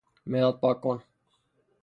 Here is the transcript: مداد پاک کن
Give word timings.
مداد 0.31 0.55
پاک 0.61 0.79
کن 0.83 0.97